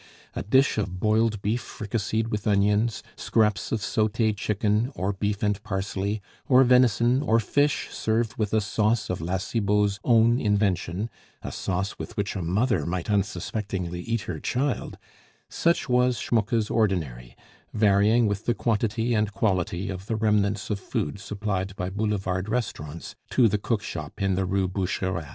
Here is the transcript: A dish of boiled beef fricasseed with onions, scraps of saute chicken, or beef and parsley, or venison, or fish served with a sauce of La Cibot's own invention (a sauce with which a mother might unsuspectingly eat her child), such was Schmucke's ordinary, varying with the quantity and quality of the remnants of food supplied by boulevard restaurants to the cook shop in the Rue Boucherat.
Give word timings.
A 0.35 0.41
dish 0.41 0.79
of 0.79 0.99
boiled 0.99 1.43
beef 1.43 1.61
fricasseed 1.61 2.29
with 2.29 2.47
onions, 2.47 3.03
scraps 3.15 3.71
of 3.71 3.83
saute 3.83 4.33
chicken, 4.33 4.91
or 4.95 5.13
beef 5.13 5.43
and 5.43 5.61
parsley, 5.61 6.23
or 6.47 6.63
venison, 6.63 7.21
or 7.21 7.39
fish 7.39 7.87
served 7.91 8.35
with 8.35 8.51
a 8.51 8.61
sauce 8.61 9.11
of 9.11 9.21
La 9.21 9.37
Cibot's 9.37 9.99
own 10.03 10.39
invention 10.39 11.07
(a 11.43 11.51
sauce 11.51 11.99
with 11.99 12.17
which 12.17 12.35
a 12.35 12.41
mother 12.41 12.83
might 12.83 13.11
unsuspectingly 13.11 14.01
eat 14.01 14.21
her 14.21 14.39
child), 14.39 14.97
such 15.49 15.87
was 15.87 16.17
Schmucke's 16.17 16.71
ordinary, 16.71 17.35
varying 17.71 18.25
with 18.25 18.45
the 18.45 18.55
quantity 18.55 19.13
and 19.13 19.31
quality 19.33 19.91
of 19.91 20.07
the 20.07 20.15
remnants 20.15 20.71
of 20.71 20.79
food 20.79 21.19
supplied 21.19 21.75
by 21.75 21.91
boulevard 21.91 22.49
restaurants 22.49 23.13
to 23.29 23.47
the 23.47 23.59
cook 23.59 23.83
shop 23.83 24.19
in 24.19 24.33
the 24.33 24.45
Rue 24.47 24.67
Boucherat. 24.67 25.29